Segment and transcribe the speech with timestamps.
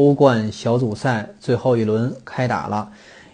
[0.00, 2.90] 欧冠小组赛最后一轮开打了，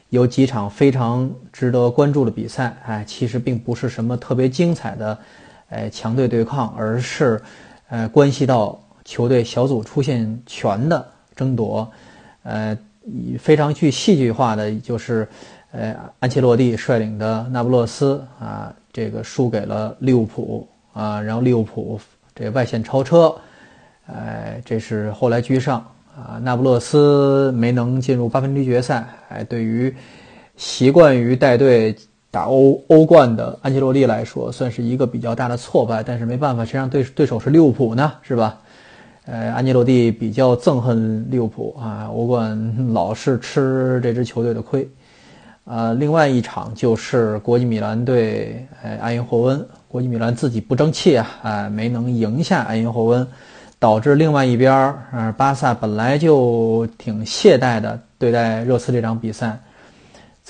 [0.09, 2.77] 有几场非常值得关注的比赛。
[2.85, 5.17] 哎，其实并不是什么特别精彩的，
[5.69, 7.41] 哎，强队对抗，而是，
[7.89, 11.89] 呃，关系到球队小组出线权的争夺。
[12.43, 12.77] 呃，
[13.39, 15.29] 非常具戏剧化的就是，
[15.71, 20.69] 呃，安切洛蒂率领的那不勒斯啊，这个输给了利物浦。
[20.93, 22.01] 啊，然后利物浦
[22.35, 23.33] 这外线超车，
[24.07, 26.41] 哎，这是后来居上啊。
[26.43, 29.95] 那不勒斯没能进入八分之一决赛，哎，对于
[30.57, 31.95] 习惯于带队
[32.31, 36.03] 打欧欧冠的安切洛蒂来说，算是一个比较大的挫败。
[36.03, 38.13] 但是没办法，谁让对对手是利物浦呢？
[38.23, 38.59] 是吧？
[39.27, 44.89] 呃，安切洛蒂比较憎恨利物浦啊，欧冠老是吃这支球队的亏。
[45.65, 49.67] 啊，另外一场就是国际米兰对哎阿因霍温。
[49.89, 53.27] 国际米兰自己不争气啊，啊，没能赢下埃因霍温，
[53.79, 59.59] 导致另外一边儿，巴萨本来就挺懈怠的对待热刺这场比赛，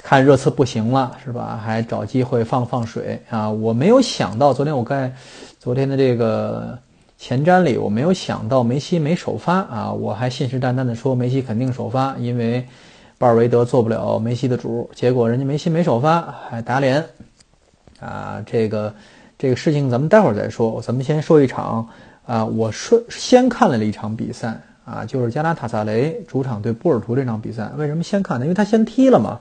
[0.03, 1.61] 看热刺不行了是吧？
[1.63, 3.51] 还找机会放放水啊！
[3.51, 5.13] 我没有想到，昨天我在
[5.59, 6.79] 昨天的这个
[7.19, 9.91] 前瞻里，我没有想到梅西没首发啊！
[9.91, 12.65] 我还信誓旦旦的说梅西肯定首发，因为
[13.19, 17.05] 巴尔韦德做不了梅西的主，结果人家梅西没首发还打脸
[17.99, 18.41] 啊！
[18.47, 18.95] 这个。
[19.39, 21.87] 这个事情咱们待会儿再说，咱们先说一场
[22.27, 27.71] 啊，我说先看了一场比赛啊，就是加拉塔萨雷主场对波尔图这场比赛。
[27.77, 28.45] 为什么先看呢？
[28.45, 29.41] 因为他先踢了嘛，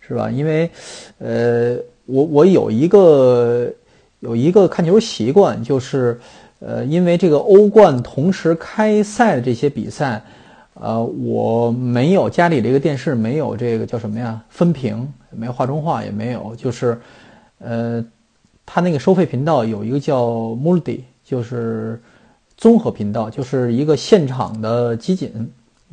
[0.00, 0.30] 是吧？
[0.30, 0.70] 因为，
[1.18, 3.72] 呃，我我有一个
[4.20, 6.18] 有一个看球习惯，就是
[6.58, 10.20] 呃，因为这个欧冠同时开赛的这些比赛，
[10.74, 14.42] 呃，我没有家里这个电视没有这个叫什么呀？
[14.48, 16.98] 分屏没有画中画也没有，就是
[17.58, 18.04] 呃。
[18.68, 22.02] 他那个收费频道有一个叫 Multi，就是
[22.56, 25.30] 综合频道，就是一个现场的集锦，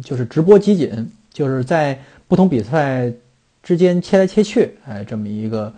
[0.03, 3.11] 就是直播集锦，就是在不同比赛
[3.61, 5.73] 之间切来切去，哎，这么一个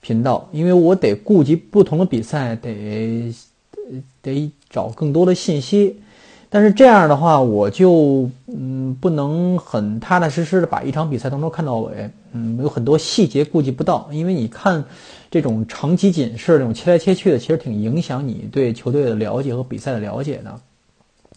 [0.00, 0.48] 频道。
[0.52, 3.32] 因为我得顾及不同的比赛，得
[4.22, 5.96] 得找更多的信息。
[6.52, 14.08] 但是这样的话，我就嗯不能很踏踏实实的把一场比赛从头看到尾，嗯，有很多细节顾及不到。
[14.10, 14.84] 因为你看
[15.30, 20.52] 这种长期紧式、这种切来切去的，其实挺影响你对球队的了解和比赛的了解的。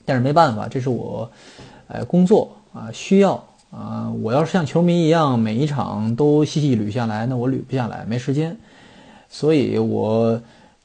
[0.03, 1.29] 但是没办法，这是我，
[1.87, 4.11] 呃，工作啊需要啊。
[4.23, 8.57] 我要是像球迷一样每一场都细细捋下来，那我捋不下来，没时间。
[9.29, 10.41] 所以我。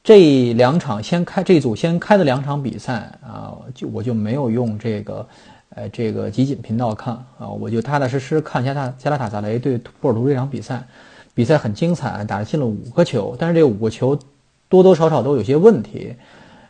[0.09, 5.27] 这两场先开，这组先开的两场比赛啊，就我就没有用这个，
[5.75, 10.83] 呃，这个集锦频道看啊，我就踏踏实实看加塔加拉塔萨雷对波尔图这场比赛，
[11.35, 14.17] 比赛很精彩，打进了五个球，但是这五个球
[14.67, 16.15] 多多少少都有些问题，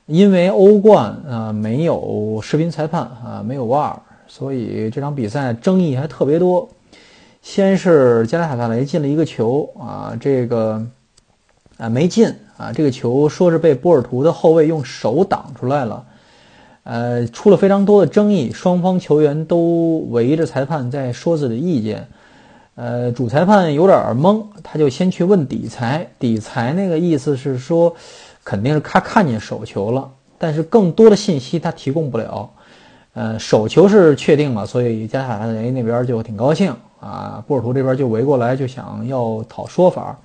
[0.06, 3.96] 因为欧冠啊没有视频裁判啊，没有 VAR，
[4.28, 6.68] 所以这场比赛争议还特别多。
[7.42, 10.86] 先是加拉塔萨雷进了一个球啊，这个
[11.80, 12.32] 啊没进。
[12.60, 16.06] 啊，这个球说是被波尔图的后卫用手挡出来了，
[16.84, 22.06] 呃，出了非常多的争议，双方球员都围着裁判在说自己的意见，
[22.76, 27.96] 呃，主裁判有点懵，他就先去问底裁，底裁那个意思是说，
[28.44, 32.50] 肯定是他看见手球了，但是更多的信息他提供不了，
[33.14, 40.20] 呃，手球是确定了，所以加塔雷那边就挺高兴啊，波尔图这边就围过来就想要讨说法。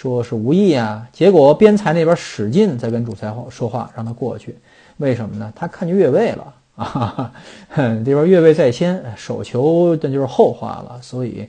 [0.00, 4.56] 说是无意啊，结果边裁那边使劲在跟主裁说话，让他过去。
[4.96, 5.52] 为什么呢？
[5.54, 7.30] 他看见越位了啊，
[7.76, 10.98] 这边越位在先，手球那就是后话了。
[11.02, 11.46] 所以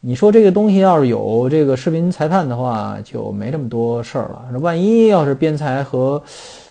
[0.00, 4.58] 你说这个东西要是有这个视频裁判的话，就没这么多事儿了。
[4.58, 6.20] 万一要是边裁和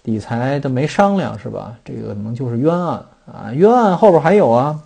[0.03, 1.73] 底裁都没商量，是吧？
[1.85, 3.01] 这个可能就是冤案
[3.31, 4.77] 啊，冤案后边还有啊。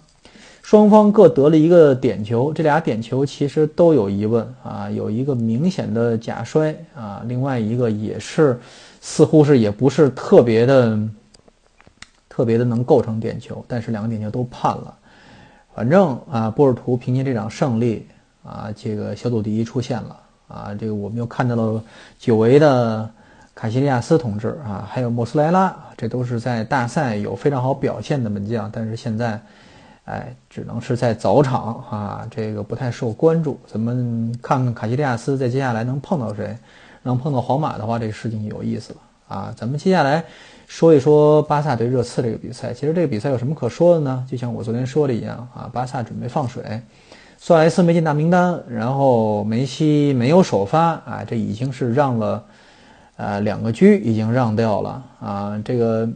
[0.68, 8.60] 双方各得了一个点球，这俩点球其实都有疑问啊，有一个明显的假摔啊，另外一个也是，
[9.00, 11.00] 似乎是也不是特别的，
[12.28, 14.94] 特别的能构成点球，但是两个点球都判了。
[15.74, 18.06] 反正啊，波尔图凭借这场胜利
[18.44, 21.82] 啊，这个小组第一出现了啊，这个我们又看到了
[22.20, 23.10] 久违的
[23.56, 29.42] 卡西利亚斯同志啊，还有莫斯莱拉，这都是在大赛有非常好表现的门将，但是现在。
[30.08, 33.60] 哎，只能是在早场啊，这个不太受关注。
[33.68, 36.58] 咱们看看卡西利亚斯在接下来能碰到谁，
[37.04, 39.54] 能碰到皇马的话，这个事情有意思了啊。
[39.54, 40.24] 咱们接下来
[40.66, 42.74] 说一说巴萨对热刺这个比赛。
[42.74, 44.26] 其实这个比赛有什么可说的呢？
[44.32, 46.82] 就像我昨天说的一样啊，巴萨准备放水，
[47.38, 52.42] 苏亚雷斯没进大名单，然后梅西没有首发啊，这已经是让了
[53.18, 56.08] 呃两个居，已经让掉了啊，这个。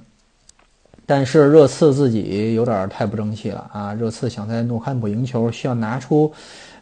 [1.14, 3.94] 但是热刺自己有点太不争气了啊！
[3.94, 6.32] 热刺想在诺坎普赢球，需要拿出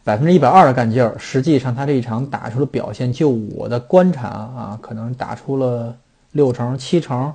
[0.04, 1.16] 百分之一百二的干劲儿。
[1.18, 5.96] 实际上，他这一场打出的表现，就我的观察啊，可能打出了
[6.34, 7.34] 六成、七成。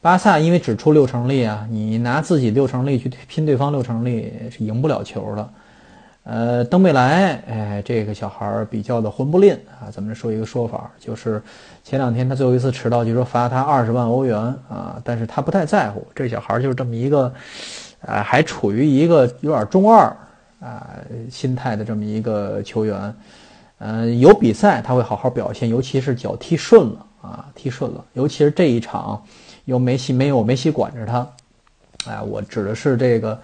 [0.00, 5.46] 巴萨因为只出六成力啊，你拿自己六成力去拼对方六成力，是赢不了球的。
[6.24, 9.90] 呃，登贝莱，哎，这个小孩比较的混不吝啊。
[9.90, 11.42] 咱们说一个说法，就是
[11.82, 14.38] 前两天他最后一次迟到，就说罚他二十万欧元
[14.68, 16.06] 啊，但是他不太在乎。
[16.14, 17.32] 这小孩就是这么一个，
[18.06, 20.16] 啊，还处于一个有点中二
[20.60, 20.94] 啊
[21.28, 23.14] 心态的这么一个球员。
[23.78, 28.04] 嗯，有比赛他会好好表现，尤其是脚踢顺了啊，踢顺了。
[28.12, 29.20] 尤其是这一场，
[29.64, 31.26] 有梅西没有梅西管着他，
[32.06, 33.36] 哎，我指的是这个。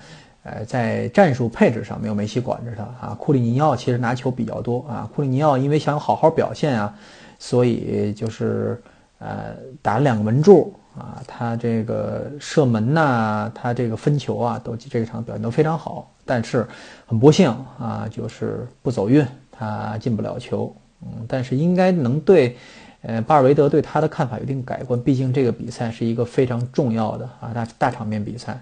[0.44, 3.16] 呃，在战术配置上没有梅西管着他啊。
[3.18, 5.10] 库里尼奥其实拿球比较多啊。
[5.14, 6.94] 库里尼奥因为想好好表现啊，
[7.38, 8.80] 所以就是
[9.18, 11.20] 呃打了两个门柱啊。
[11.26, 16.10] 他这个射门呐，他这个分球啊，都这场表现都非常好。
[16.24, 16.66] 但是
[17.06, 20.74] 很不幸啊，就是不走运，他进不了球。
[21.02, 22.56] 嗯，但是应该能对
[23.02, 24.98] 呃巴尔韦德对他的看法有一定改观。
[25.02, 28.58] 毕竟这个比赛是一个非常重要的啊大大场面比赛。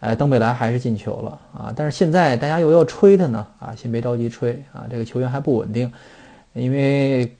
[0.00, 1.72] 哎，登贝莱还是进球了啊！
[1.74, 5.92] 但是现在大家又要吹他呢啊，先别着急吹啊，这个球员还不稳定，
[6.52, 7.36] 因为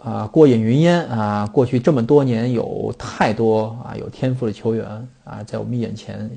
[0.00, 4.86] 啊过眼云烟啊，过去这么多年有太多啊有天赋的球员
[5.24, 6.30] 啊在我们眼前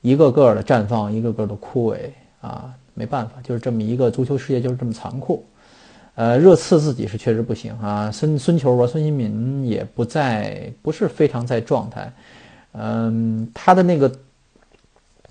[0.00, 1.98] 一个个的绽放，一个个的枯萎
[2.40, 5.44] 啊，没办法，就是这么一个足球世界就是这么残酷。
[6.14, 12.10] 呃，热刺自己是确实不行啊，孙孙球吧，孙兴敏也不在，不是非常在状态，
[12.72, 14.10] 嗯，他的那个。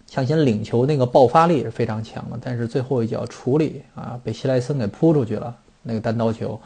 [0.08, 5.54] 抢先领球那个爆发力是非常强的，但是最后一脚处理啊，被希莱森给扑出去了。
[5.88, 6.60] 那个单刀球，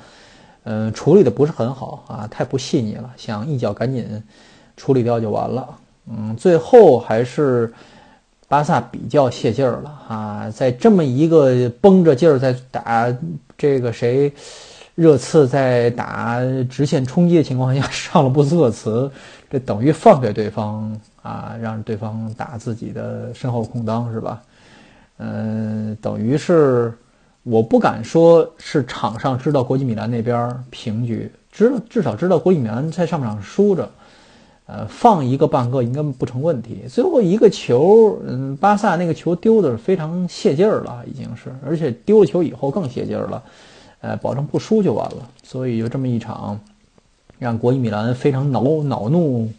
[0.63, 4.23] 嗯，处理的不是很好啊，太不细腻了，想一脚赶紧
[4.77, 5.67] 处理掉就完了。
[6.09, 7.73] 嗯，最后还是
[8.47, 13.13] 巴萨比较泄劲儿了啊，在这么一个绷着劲儿在打
[13.57, 14.31] 这个谁，
[14.95, 16.39] 热刺在打
[16.69, 19.11] 直线冲击的情况下上了布斯克茨，
[19.49, 20.99] 这等于放给对方。
[21.29, 24.41] 啊，让对方打自己的身后空当是吧？
[25.17, 26.91] 嗯，等于是
[27.43, 33.87] 我不敢说是场上知道国际米兰那边平局，知道至少知道国际米兰在上半场输着，
[34.65, 36.85] 呃，放一个半个应该不成问题。
[36.89, 43.43] 最后一个球，嗯，巴萨那个球丢的非常泄劲儿了，已经是，而且丢了球以后更泄劲儿了，
[44.01, 45.29] 呃，保证不输就完了。
[45.43, 46.59] 所以就这么一场，
[47.37, 49.51] 让国际米兰非常恼恼怒。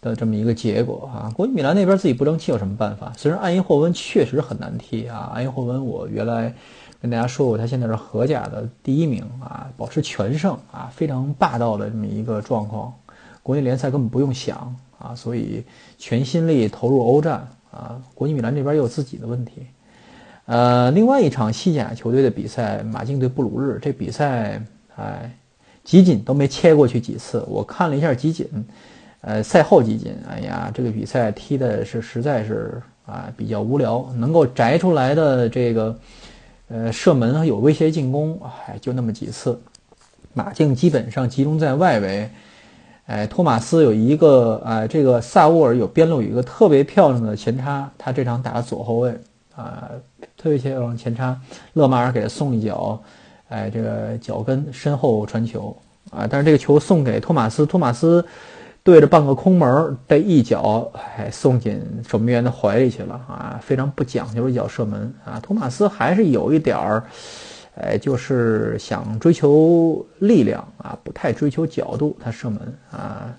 [0.00, 3.12] 的这么一个结果啊，国际米兰那边自己不争气有什么办法？
[3.16, 6.54] 虽然安因霍温确实很难踢啊，安因霍温我原来
[7.02, 12.94] 跟大家说过，他现在是荷甲的第一名啊，保持全胜啊，非常霸道的这么一个状况，
[13.42, 15.64] 国内联赛根本不用想啊，所以
[15.96, 18.00] 全心力投入欧战啊。
[18.14, 19.66] 国际米兰这边也有自己的问题，
[20.46, 24.62] 呃，另外一场西甲球队的比赛，马竞对布鲁日，这比赛
[24.96, 25.36] 哎，
[25.82, 28.46] 集锦都没切过去几次，我看了一下集锦。
[29.20, 35.98] 呃，赛后集锦，哎呀，这个比赛踢的是实在是啊比较无聊，能够摘出来的这个
[36.68, 39.60] 呃射门有威胁进攻，哎，就那么几次。
[40.34, 42.30] 马竞基本上集中在外围，
[43.06, 49.12] 哎，托马斯有一个啊，这个萨乌尔有边路有一个特别漂亮的前插，他这场打左后卫
[49.56, 49.90] 啊，
[50.36, 51.36] 特别漂亮前插，
[51.72, 53.02] 勒马尔给他送一脚，
[53.48, 55.76] 哎，这个脚跟身后传球
[56.12, 58.24] 啊，但是这个球送给托马斯，托马斯。
[58.88, 61.78] 对着半个空门，这一脚哎送进
[62.08, 63.60] 守门员的怀里去了啊！
[63.62, 65.38] 非常不讲究一脚射门啊！
[65.42, 67.04] 托马斯还是有一点儿，
[67.74, 72.16] 哎，就是想追求力量啊，不太追求角度。
[72.18, 72.58] 他射门
[72.90, 73.36] 啊，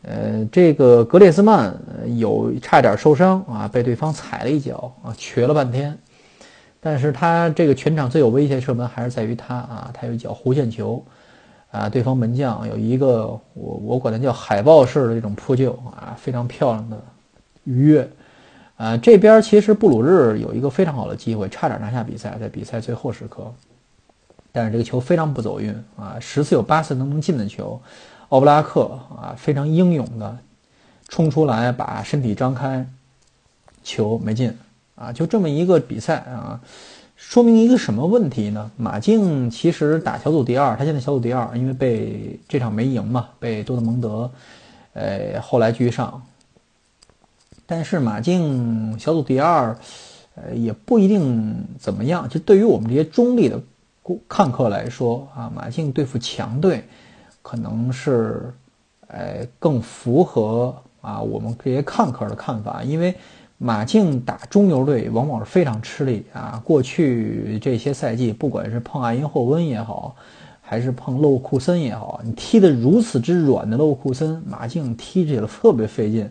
[0.00, 1.74] 呃，这个格列兹曼
[2.16, 5.94] 有差点受伤啊，被对方踩了一脚啊，瘸了半天。
[6.80, 11.04] 但是他这个全场最有威胁射门还是在于他啊，他有一脚弧线球。
[11.70, 17.00] 啊，对方门将有一个我我管它叫海豹式的这种扑救啊，非常漂亮的
[17.64, 18.08] 愉悦。
[18.76, 23.52] 啊，这边其实布鲁日有一个非常好的机会，差点拿下比赛，在比赛最后时刻，
[24.52, 27.78] 但是这个球非常不走运啊，十次有八次都能进的球，
[28.30, 30.36] 奥布拉克啊非常英勇的
[31.08, 32.86] 冲出来，把身体张开，
[33.84, 34.56] 球没进
[34.94, 36.58] 啊，就这么一个比赛啊，
[37.22, 38.70] 说明一个什么问题呢？
[38.78, 44.28] 马竞其实打小组第二，他现在小组第二，因为被这场没赢嘛，被多特蒙德，
[44.94, 46.22] 呃，后来居上。
[47.66, 49.78] 但是马竞小组第二，
[50.34, 52.28] 呃，也不一定怎么样。
[52.28, 53.60] 就对于我们这些中立的
[54.26, 56.82] 看客来说啊，马竞对付强队，
[57.42, 58.52] 可能是，
[59.06, 63.14] 呃，更符合啊我们这些看客的看法，因为。
[63.62, 66.58] 马竞打中游队往往是非常吃力啊！
[66.64, 70.16] 过去这些赛季，不管是碰爱因霍温也好，
[70.62, 76.26] 还是碰勒沃库森也好，你踢得如此之软的勒沃库森，马竞踢起来特别费劲。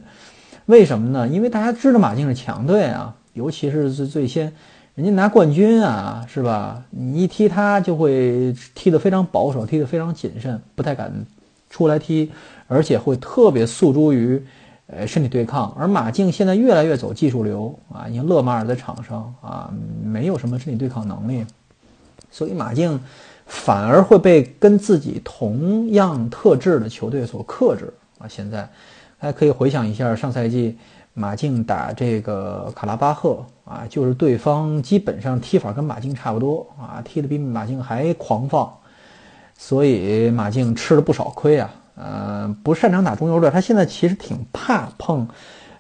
[0.66, 1.28] 为什么呢？
[1.28, 4.52] 因为大家知道马竞是强队啊，尤其是最最先，
[4.96, 6.84] 人家拿冠军啊，是吧？
[6.90, 11.14] 你一踢他就会踢得非常保守，踢得非常谨慎，不太敢
[11.70, 12.32] 出来踢，
[12.66, 14.44] 而且会特别诉诸于。
[14.92, 18.08] 呃，身体对抗，而马竞现在越来越走技术流啊！
[18.10, 19.72] 你看勒马尔在场上啊，
[20.04, 21.46] 没有什么身体对抗能力，
[22.32, 23.00] 所以马竞
[23.46, 28.28] 反而会被跟自己同样特质的球队所克制啊！
[28.28, 28.68] 现在
[29.20, 30.76] 还可以回想一下上赛季
[31.14, 38.68] 马竞打这个卡拉巴赫啊，就是对方基本上踢法跟马竞差不多啊，踢得比马竞还狂放，
[39.56, 41.72] 所以马竞吃了不少亏啊！
[42.02, 45.28] 呃，不擅长打中游队，他现在其实挺怕碰，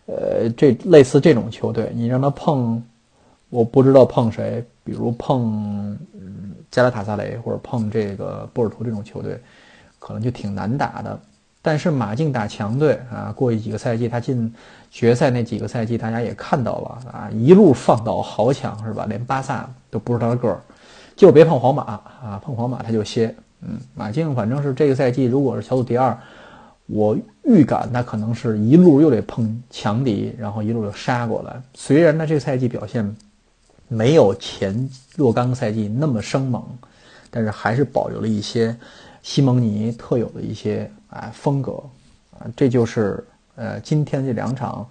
[0.05, 2.83] 呃，这类似这种球队，你让他碰，
[3.49, 9.41] 我不知道碰谁，比如碰嗯加拉塔萨雷或者碰这个波尔图这种球队，
[9.97, 11.17] 可能就挺难打的。
[11.61, 14.53] 但是马竞打强队啊，过去几个赛季他进
[14.91, 19.05] 决赛那几个赛季，大家也看到了啊，一路放倒豪强是吧？
[19.07, 20.59] 连巴萨都不是他的个儿，
[21.15, 23.33] 就别碰皇马啊，碰皇马他就歇。
[23.61, 26.17] 嗯，马竞反正是这个赛季，如果是小组第二，
[26.85, 31.61] 我预感他可能是一路又得碰强敌，然后一路又杀过来。
[31.73, 33.15] 虽然呢，这个赛季表现
[33.87, 36.63] 没有前若干个赛季那么生猛，
[37.29, 38.75] 但是还是保留了一些
[39.21, 41.73] 西蒙尼特有的一些哎风格
[42.39, 42.47] 啊。
[42.55, 43.23] 这就是
[43.55, 44.87] 呃今天这两场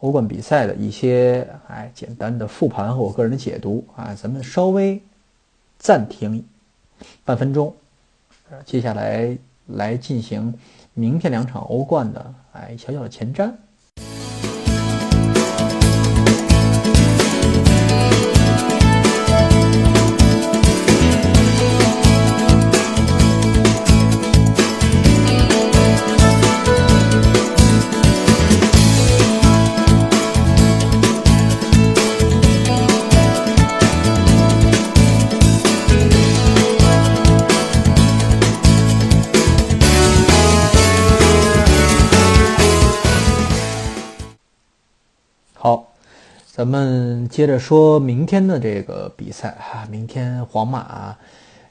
[0.00, 4.14] 欧冠比赛的一些哎简单的复盘和我个人的解读啊。
[4.20, 5.00] 咱们稍微
[5.78, 6.44] 暂停
[7.24, 7.72] 半分钟。
[8.64, 9.36] 接下来
[9.66, 10.54] 来进行
[10.94, 13.52] 明天两场欧冠的哎小小的前瞻。
[46.58, 51.16] 咱们接着说明天的这个比赛哈，明天皇马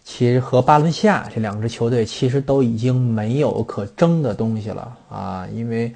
[0.02, 5.94] 其实和巴伦西亚这两支球队其实都已经没有可争的东西了啊，因为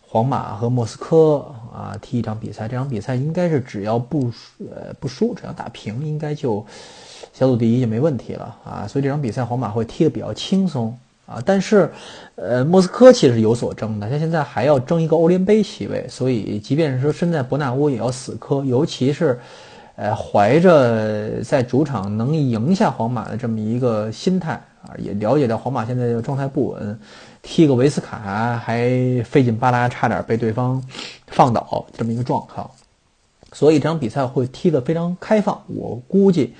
[0.00, 1.36] 皇马和莫斯科
[1.72, 6.66] 啊踢一场比赛，这场比赛应该是只要不输呃不输，只要打平，应该就
[7.32, 10.98] 小组第一就没问题了啊，所以这场比赛皇马会踢得比较轻松。
[11.32, 11.90] 啊，但是，
[12.34, 19.38] 呃，莫斯科其实有所争的，他现在还要争一个欧联杯席位，所以即便是说身在伯纳乌也要死磕，尤其是，
[19.96, 26.98] 呃，怀着在主场能赢下皇马的这么一个心态啊，也了解到皇马现在的状态不稳，
[27.40, 28.90] 踢个维斯卡还
[29.24, 30.82] 费劲巴拉，差点被对方
[31.28, 32.70] 放倒这么一个状况，
[33.52, 36.52] 所以这场比赛会踢得非常开放，我估计。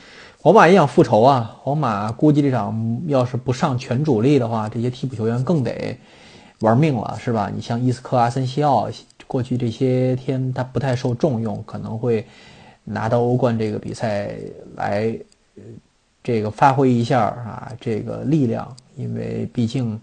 [0.43, 1.57] 皇马也想复仇啊！
[1.63, 5.97] 皇马估计这场要是不上全主力的话，这些替补球员更得
[6.59, 7.49] 玩命了，是吧？
[7.55, 8.91] 你像伊斯科、阿森西奥，
[9.29, 12.27] 过去这些天他不太受重用，可能会
[12.83, 14.33] 拿到欧冠这个比赛
[14.75, 15.17] 来，
[16.25, 20.01] 这个发挥一下啊，这个力量，因为毕竟，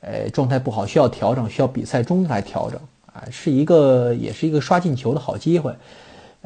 [0.00, 2.80] 呃，状态不好，需要调整，需要比赛中来调整
[3.12, 5.72] 啊，是一个也是一个刷进球的好机会。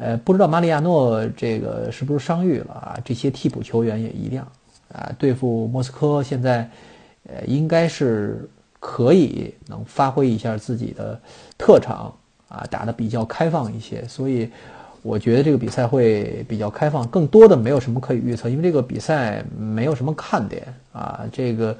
[0.03, 2.97] 呃，不知道马里亚诺这个是不是伤愈了啊？
[3.05, 4.47] 这些替补球员也一样
[4.91, 5.13] 啊。
[5.19, 6.67] 对付莫斯科，现在
[7.29, 11.21] 呃应该是可以能发挥一下自己的
[11.55, 12.11] 特长
[12.49, 14.03] 啊，打得比较开放一些。
[14.07, 14.49] 所以
[15.03, 21.21] 我觉得这个比赛会比较开放，更多的没有什么可以预测，因为这个比赛没有什么看点啊。
[21.31, 21.77] 这个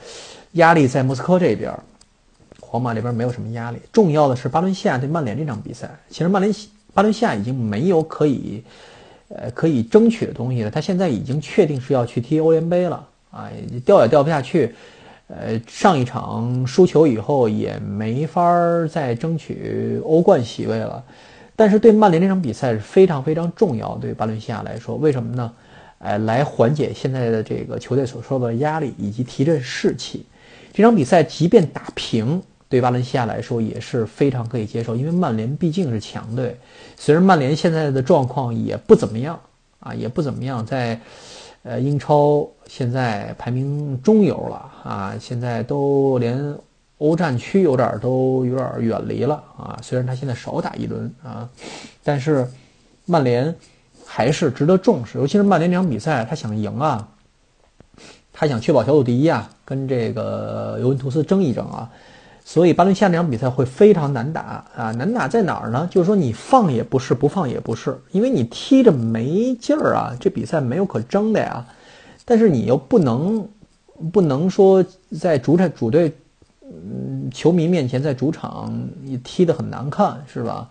[0.51, 1.75] 压力在莫斯科这边，
[2.59, 3.79] 皇马这边没有什么压力。
[3.91, 6.53] 重要的是巴伦西亚对曼联这场比赛，其实曼联。
[6.93, 8.63] 巴伦西亚已经没有可以，
[9.29, 10.69] 呃，可以争取的东西了。
[10.69, 13.49] 他现在已经确定是要去踢欧联杯了啊，
[13.85, 14.75] 掉也掉不下去。
[15.27, 18.41] 呃，上一场输球以后也没法
[18.87, 21.01] 再争取欧冠席位了。
[21.55, 25.53] 但是对曼联这场比赛是非常非常重要，对巴伦西亚来说，为什么呢？
[25.99, 30.25] 哎，来缓解现在的这个球队所受到的压力，以及提振士气。
[30.73, 32.41] 这场比赛即便打平，
[32.71, 36.57] 对巴伦西亚来说也是非常可以接受，因为曼联毕竟是强队。
[36.97, 39.39] 虽然曼联现在的状况也不怎么样
[39.81, 40.99] 啊，也不怎么样，在
[41.61, 46.57] 呃英超现在排名中游了啊，现在都连
[46.97, 49.77] 欧战区有点都有点远离了啊。
[49.83, 51.47] 虽然他现在少打一轮啊，
[52.03, 52.47] 但是
[53.05, 53.53] 曼联。
[54.13, 57.07] 还是值得重视，尤其是曼联这场比赛，他想赢啊，
[58.33, 61.89] 他想确保小组第一啊，跟这个尤文图斯争一争啊，
[62.43, 65.87] 所以巴伦西亚这场比赛会非常难打啊，难打在哪儿呢？
[65.89, 71.65] 就是说你放也不是，不放也不是，因为你踢着没劲儿啊，这比赛没有可争的呀，
[72.25, 73.47] 但是你又不能
[74.11, 74.83] 不能说
[75.19, 76.13] 在主场主队
[76.63, 80.67] 嗯球迷面前在主场你踢得很难看是吧？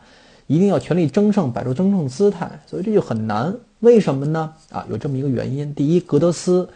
[0.46, 3.54] 一定要全力争胜，摆出争胜姿态，所以这就很难。
[3.78, 4.52] 为什么呢？
[4.70, 5.72] 啊，有这么一个原因。
[5.74, 6.68] 第一，格德斯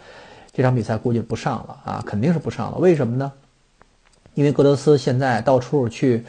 [0.53, 2.79] 这场比赛估计不上了啊，肯定是不上了。
[2.79, 3.31] 为什么呢？
[4.35, 6.25] 因为格德斯现在到处去，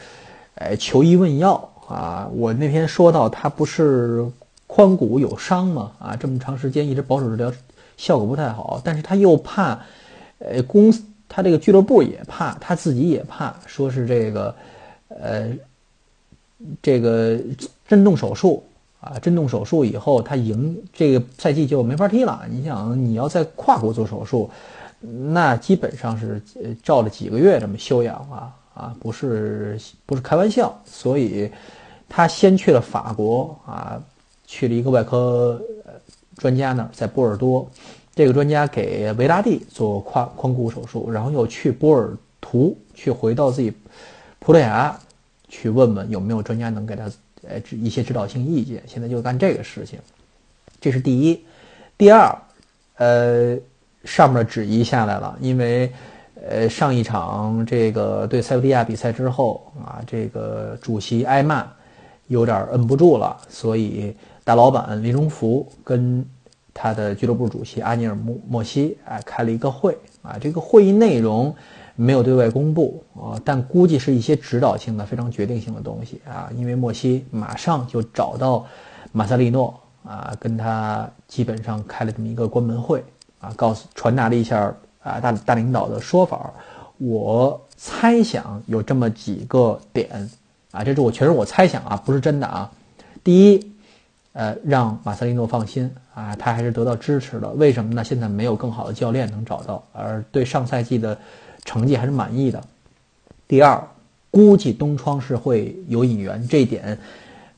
[0.54, 2.28] 哎，求医问药啊。
[2.34, 4.24] 我那天说到他不是
[4.66, 5.92] 髋骨有伤吗？
[5.98, 7.52] 啊，这么长时间一直保守治疗，
[7.96, 8.80] 效果不太好。
[8.84, 9.78] 但是他又怕，
[10.38, 14.54] 呃，公司他这个俱乐部也怕，他自己也怕，说是这个，
[15.08, 15.50] 呃。
[16.80, 17.38] 这个
[17.86, 18.64] 震动手术
[18.98, 22.46] 啊，震动手术以后，他赢这个赛季就没法踢了。
[22.48, 24.50] 你想，你要在胯骨做手术，
[25.30, 26.42] 那基本上是
[26.82, 30.76] 照了几个月这么休养啊啊，不是不是开玩笑。
[30.84, 31.50] 所以，
[32.08, 34.02] 他先去了法国啊，
[34.46, 35.60] 去了一个外科
[36.36, 37.70] 专家那儿，在波尔多，
[38.14, 43.72] 这个专家给维拉蒂做胯髋骨手术，然后又去波尔图，去回到自己
[44.38, 44.98] 葡萄牙。
[45.48, 47.08] 去问问有没有专家能给他
[47.48, 48.82] 呃指一些指导性意见。
[48.84, 49.96] 现在就干这个事情，
[50.80, 51.40] 这是第一。
[51.96, 52.36] 第二，
[52.96, 53.56] 呃，
[54.06, 55.92] 上面的旨意下来了，因为
[56.48, 61.68] 呃上一场这个对塞维利亚比赛之后啊，这个主席埃曼
[62.28, 66.24] 有点摁不住了，所以大老板林荣福跟
[66.72, 71.54] 他的俱乐部主席阿尼尔莫莫西啊开了一个会啊，这个会议内容。
[71.98, 76.52] 没有对外公布啊，但估计是一些指导性的、非常决定性的东西啊。
[76.54, 78.66] 因为莫西马上就找到
[79.12, 83.02] 马萨利诺啊，跟他基本上开了这么一个关门会
[83.46, 86.52] 啊，告诉传达了一下啊大大领导的说法。
[86.98, 90.28] 我猜想有这么几个点
[90.72, 92.70] 啊，这是我全是我猜想啊，不是真的啊。
[93.22, 93.72] 第一，
[94.32, 97.48] 呃，让马塞利诺放心啊，他还是得到支持的。
[97.50, 98.02] 为什么呢？
[98.02, 101.16] 现在没有更好的教练能找到，而对上赛季的。
[101.64, 102.62] 成绩还是满意的。
[103.48, 103.82] 第二，
[104.30, 106.96] 估计东窗是会有引援，这一点，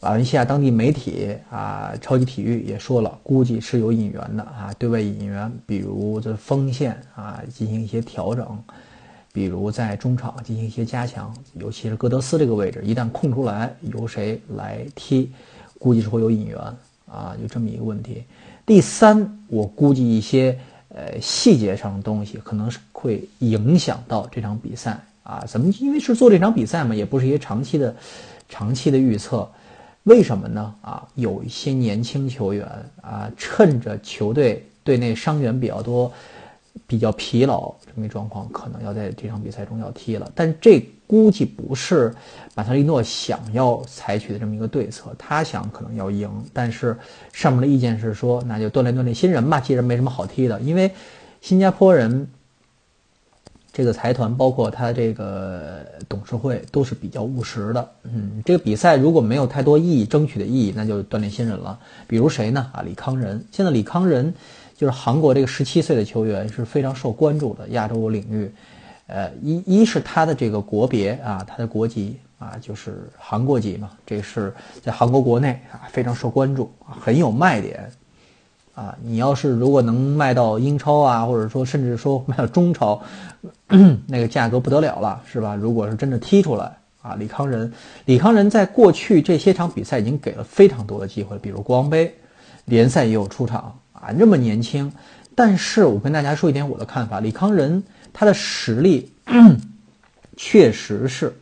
[0.01, 8.47] 瓦伦西亚当地媒体啊，超级体育也说了，估计是有引援的啊，对外引援，比如这锋线啊进行一些调整，
[9.33, 15.33] 比如在中场进行一些加强，尤其是戈德斯这个位置，一旦空出来，由谁来踢，
[15.79, 16.59] 估计是会有引援
[17.11, 18.23] 啊，就这么一个问题。
[18.65, 20.59] 第三，我估计一些。
[20.95, 25.45] 呃，细节上的东西可能是会影响到这场比赛啊。
[25.47, 25.71] 怎么？
[25.79, 27.95] 因为是做这场比赛嘛，也不是一些长期的、
[28.49, 29.47] 长期的预测。
[30.09, 30.75] 为什么呢？
[30.81, 32.66] 啊，有一些年轻球员
[33.03, 36.12] 啊，趁着球队队内伤员比较多。
[36.87, 42.14] 比较疲劳这么一状况，可能要在这场比赛中要踢了，但这估计不是
[42.55, 45.12] 马特利诺想要采取的这么一个对策。
[45.18, 46.97] 他想可能要赢，但是
[47.33, 49.59] 上面的意见是说，那就锻炼锻炼新人吧。
[49.59, 50.90] 既然没什么好踢的，因为
[51.40, 52.27] 新加坡人
[53.79, 57.88] 这个财团包括他这个董事会都是比较务实的。
[58.03, 61.79] 嗯，这个比赛如果没有太多意义，争取的意义，那就锻炼新人了。
[62.09, 62.69] 比如谁呢？
[62.73, 63.41] 啊，李康仁。
[63.53, 64.35] 现在李康仁。
[64.77, 68.49] 就是韩国这个十七岁的球员是非常受关注的亚洲领域，
[69.09, 77.91] 呃，一一是他的这个国别啊，他的国籍啊，就是韩国籍嘛，这是在韩国国内啊非常受关注，很有卖点，
[78.79, 83.03] 啊，你要是如果能卖到英超啊，或者说甚至说卖到中超，
[84.07, 85.57] 那个价格不得了了，是吧？
[85.57, 87.73] 如果是真的踢出来啊，李康仁，
[88.05, 92.14] 李康仁在过去这些场比赛已经给了非常多的机会，比如国王杯
[92.67, 93.77] 联赛也有出场。
[93.93, 94.93] 啊，这么年轻，
[95.35, 99.12] 但是我跟大家说一点我的看法，李康仁他的实力
[100.37, 101.37] 确实是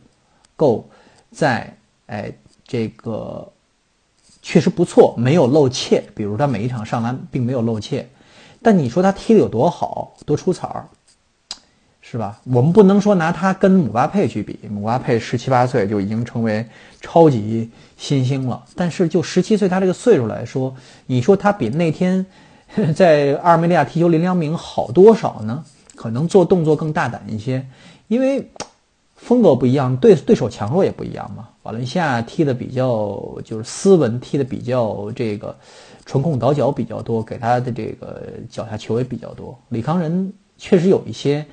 [0.55, 0.89] 够
[1.31, 1.71] 在
[2.07, 2.33] 哎
[2.65, 3.47] 这个
[4.49, 6.01] 确实不错，没有漏怯。
[6.15, 8.07] 比如他每一场上篮并没有漏怯，
[8.61, 10.87] 但你说他踢的有多好，多出彩儿，
[11.99, 12.39] 是吧？
[12.45, 16.65] 我们不能说拿他跟姆巴佩去比，姆巴佩十七八岁就已经成为
[17.01, 18.63] 超级新星了。
[18.73, 20.73] 但是就十七岁他这个岁数来说，
[21.07, 22.25] 你说他比那天
[22.95, 25.65] 在阿尔梅利亚踢球林良铭好多少呢？
[25.93, 27.67] 可能做动作更大胆一些，
[28.07, 28.49] 因为
[29.17, 31.49] 风格不一样，对对手强弱也不一样嘛。
[31.63, 35.53] 瓦伦西亚踢的比较就是斯文，踢的比较这个
[36.05, 39.57] 传控倒脚比较多，给他的这个脚下球也比较多。
[39.69, 41.45] 李康仁确实有一些。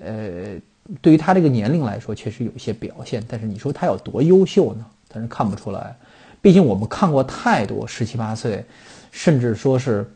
[0.00, 0.54] 呃，
[1.02, 4.86] 对于他这个年龄来说，确实有一些表现，但是你说他有多优秀呢？
[5.08, 5.96] 但是看不出来。
[6.40, 8.64] 毕竟我们看过太多十七八岁，
[9.10, 10.08] 甚至说是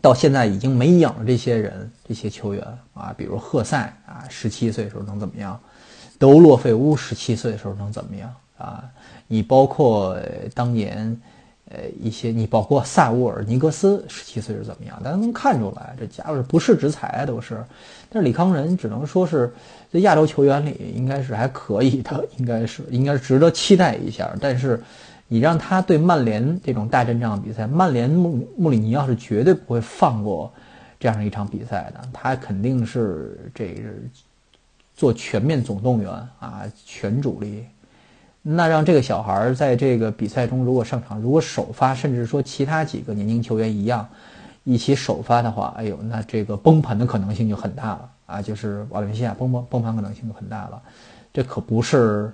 [0.00, 5.60] 到现在已经没影的这些人、这些球员啊，比如赫塞啊，十七岁时候能怎么样？
[6.24, 8.84] 尤洛费乌十七岁的时候能怎么样啊？
[9.26, 10.18] 你包括
[10.54, 11.16] 当年。
[11.70, 15.02] 呃，一些你包括萨乌尔尼格斯十七岁是怎么样？
[15.02, 17.64] 大家能看出来，这家伙是不世之才都是。
[18.10, 19.52] 但是李康仁只能说是
[19.90, 24.30] 在亚洲球员里应该是还可以的，应该是应该是值得期待一下。
[24.38, 24.80] 但是
[25.26, 30.52] 你让他对曼联这种大阵仗比赛，曼联穆穆里尼奥是绝对不会放过
[31.00, 33.80] 这样一场比赛的，他肯定是这个
[34.94, 37.64] 做全面总动员啊，全主力。
[38.46, 44.06] 那让这个小孩在这个比赛中如果上场，如果首发，甚至说其他几个年轻球员一样，
[44.64, 48.42] 一起首发的话，哎呦，那这个崩盘的可能性就很大了啊！
[48.42, 50.82] 就是瓦伦西亚崩崩崩盘可能性就很大了，
[51.32, 52.30] 这可不是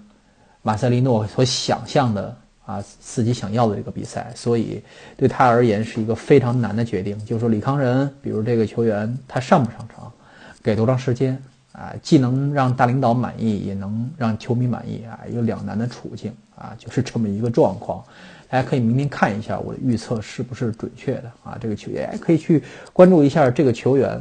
[0.62, 4.82] 马塞利诺所想象的啊，自己想要的这个比赛，所以
[5.16, 7.16] 对他而言是一个非常难的决定。
[7.24, 10.12] 就是说李康仁，比如这个球员，他上不上场，
[10.60, 11.40] 给多长时间？
[11.72, 18.04] 啊，既能让大领导满意，也能让球迷满意啊，一个两难的处境啊，就是这么一个状况。
[18.48, 21.56] 大家可以明天看一下我的预测是不是准确的啊？
[21.60, 24.20] 这个球员可以去关注一下这个球员，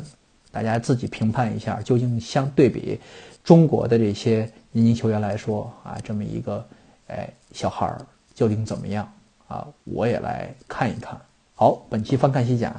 [0.52, 3.00] 大家自己评判一下，究竟相对比
[3.44, 6.64] 中国的这些年轻球员来说啊，这么一个
[7.08, 8.00] 哎小孩儿
[8.36, 9.12] 究竟怎么样
[9.48, 9.68] 啊？
[9.86, 11.20] 我也来看一看。
[11.56, 12.72] 好，本期翻看西甲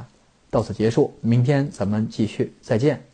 [0.50, 3.09] 到此结束，明天咱们继续，再见。